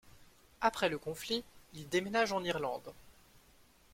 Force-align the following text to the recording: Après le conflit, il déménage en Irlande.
Après 0.61 0.89
le 0.89 0.97
conflit, 0.97 1.43
il 1.75 1.87
déménage 1.87 2.33
en 2.33 2.43
Irlande. 2.43 2.91